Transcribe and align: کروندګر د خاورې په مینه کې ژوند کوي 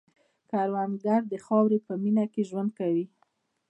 کروندګر 0.49 1.21
د 1.31 1.33
خاورې 1.45 1.79
په 1.87 1.93
مینه 2.03 2.25
کې 2.33 2.41
ژوند 2.49 2.71
کوي 2.79 3.05